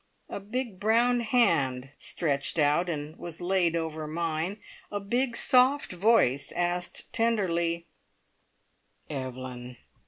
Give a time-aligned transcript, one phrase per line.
[0.29, 4.57] A big brown hand stretched out and was laid over mine;
[4.91, 7.85] a big soft voice asked tenderly:
[9.11, 9.77] "_Evelyn!